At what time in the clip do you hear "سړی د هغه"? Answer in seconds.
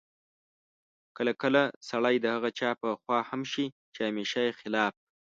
1.89-2.49